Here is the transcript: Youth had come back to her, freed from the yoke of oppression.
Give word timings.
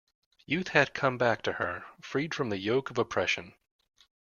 Youth 0.47 0.69
had 0.69 0.95
come 0.95 1.19
back 1.19 1.43
to 1.43 1.51
her, 1.51 1.85
freed 2.01 2.33
from 2.33 2.49
the 2.49 2.57
yoke 2.57 2.89
of 2.89 2.97
oppression. 2.97 3.53